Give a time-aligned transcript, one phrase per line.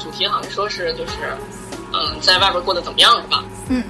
[0.00, 1.12] 主题好像说是就是，
[1.92, 3.44] 嗯，在外边过得怎么样是吧？
[3.68, 3.82] 嗯，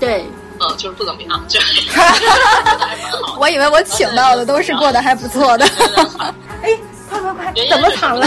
[0.00, 0.24] 对，
[0.60, 1.60] 嗯，就是不怎么样，就
[3.38, 5.66] 我以为我请到的都是过得还不错的。
[6.62, 6.78] 哎，
[7.10, 8.26] 快快快，怎么躺了？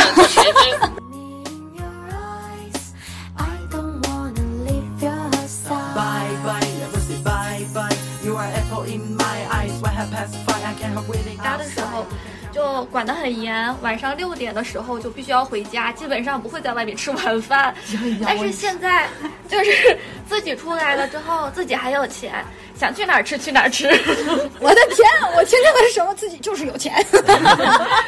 [11.46, 12.06] 家的时候
[12.52, 17.74] 就管得很严晚上六点的时候就必须要回家基本上不会在外面吃晚饭
[18.26, 19.08] 但是现在
[19.48, 22.44] 就是自己出来了之后自己还有钱
[22.76, 23.88] 想去哪儿吃去哪儿吃。
[24.60, 25.08] 我的天
[25.38, 26.94] 我清醒的时候自己就是有钱。
[27.26, 28.06] 哈哈哈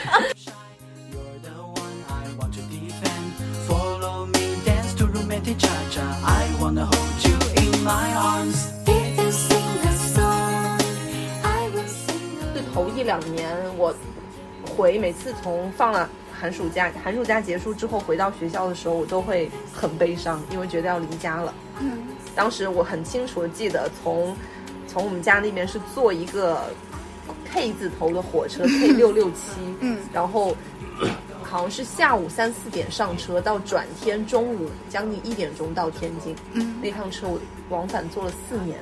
[12.98, 13.94] 一两年我
[14.76, 21.54] 回，每次从放了寒暑假，寒暑假结束之后回到学校的时候，我都会很悲伤，因为觉得要离家了。
[21.80, 24.36] 嗯，当时我很清楚的记得从
[24.88, 26.72] 从我们家那边是坐一个
[27.46, 30.58] K 字头的火车 K 六六七，嗯，然后
[31.44, 36.36] 好像是下午三四点上车，到转天中午将近一点钟到天津。
[36.54, 38.80] 嗯，那趟车我往返坐了四年。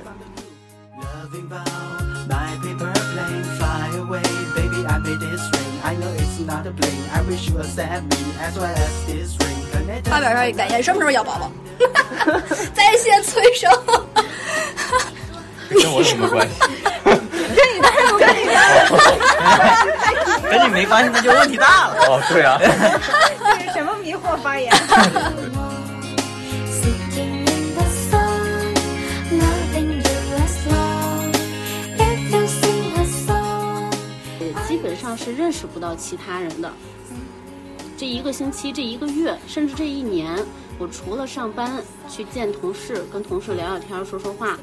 [10.04, 11.52] 发表上感言，什么时候要宝宝？
[12.74, 13.70] 在线催生，
[15.68, 16.54] 跟我是没关系，
[17.04, 17.14] 跟
[17.74, 18.46] 你没关系，
[20.48, 21.94] 跟你没关系，那就问题大了。
[22.08, 22.58] 哦，对啊，
[23.74, 24.72] 什么迷惑发言？
[34.76, 36.70] 基本上是认识不到其他人的。
[37.96, 40.38] 这一个星期、这一个月，甚至这一年，
[40.78, 44.58] 我除了上班去见同事，跟同事聊聊天、说说话，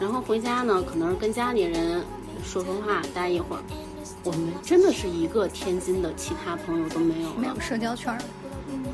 [0.00, 2.02] 然后回家呢，可能是跟家里人
[2.42, 3.62] 说说话，待一会儿。
[4.24, 7.34] 我们真的是一个天津的其他朋友都没有了。
[7.38, 8.18] 没有社交圈。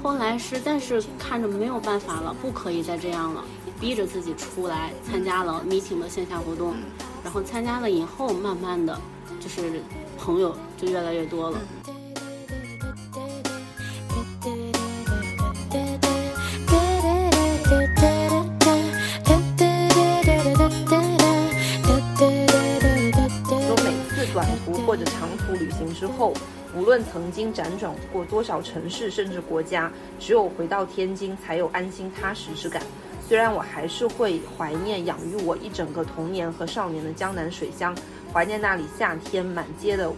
[0.02, 3.44] 后来实在是看着没有办法了，不可以再这样了，
[3.78, 6.74] 逼着自己出来参加了 meeting 的线下活动，
[7.24, 8.96] 然后参加了以后，慢慢的
[9.40, 9.80] 就是
[10.16, 11.58] 朋友就越来越多了。
[23.48, 26.34] 说每次短途或者长途旅行之后，
[26.76, 32.82] 无论曾经辗转过多少城市甚至国家，只有回到天津才有安心踏实之感。
[33.26, 37.96] 虽然我还是会怀念养育我一整个童年和少年的江南水乡，
[38.30, 40.10] 怀念那里夏天满街的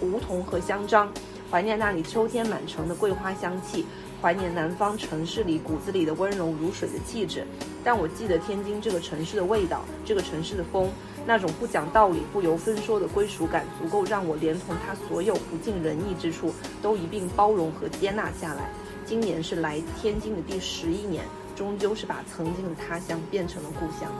[0.00, 1.12] 梧桐和香樟，
[1.50, 3.84] 怀念那里秋天满城的桂花香气，
[4.22, 7.46] 怀念南方城市里骨子里的温柔如水的气质。
[7.84, 10.90] 但我记得天津这个城市的味道，这个城市的风，
[11.26, 18.70] 那种不讲道理、不由分说的归属感，足够让我连同它所有不尽人意之处都一并包容和接纳下来。
[19.04, 21.22] 今年是来天津的第十一年，
[21.56, 24.12] 终究是把曾经的他乡变成了故乡。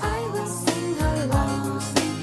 [0.00, 2.15] I will sing along